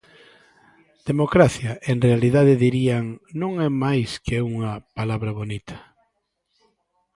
"Democracia", 1.11 1.71
en 1.91 1.97
realidade, 2.07 2.61
dirían, 2.65 3.03
non 3.41 3.51
é 3.67 3.69
máis 3.83 4.09
que 4.25 4.37
unha 4.51 4.71
"palabra 4.97 5.31
bonita". 5.39 5.77